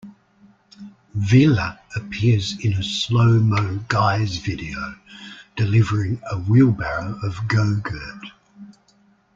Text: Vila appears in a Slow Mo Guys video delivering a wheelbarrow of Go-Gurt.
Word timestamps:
Vila 1.13 1.79
appears 1.95 2.57
in 2.65 2.73
a 2.73 2.81
Slow 2.81 3.39
Mo 3.39 3.81
Guys 3.87 4.37
video 4.37 4.95
delivering 5.55 6.19
a 6.31 6.39
wheelbarrow 6.39 7.19
of 7.21 7.47
Go-Gurt. 7.47 8.25